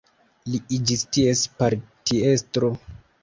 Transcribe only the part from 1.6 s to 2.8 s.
partiestro.